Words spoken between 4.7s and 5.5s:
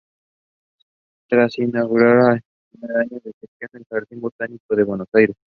de Buenos Aires.